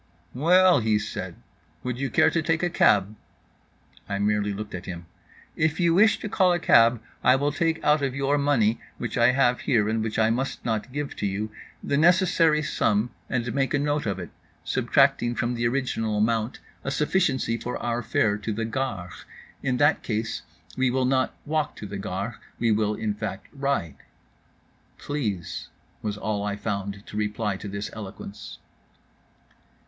[0.33, 1.35] "Well," he said,
[1.83, 3.15] "would you care to take a cab?"
[4.09, 5.05] I merely looked at him.
[5.55, 9.15] "If you wish to call a cab, I will take out of your money, which
[9.15, 11.51] I have here and which I must not give to you,
[11.83, 14.31] the necessary sum, and make a note of it,
[14.63, 19.11] subtracting from the original amount a sufficiency for our fare to the Gare.
[19.61, 20.41] In that case
[20.75, 23.97] we will not walk to the Gare, we will in fact ride."
[24.97, 25.67] "Please,"
[26.01, 28.57] was all I found to reply to this eloquence.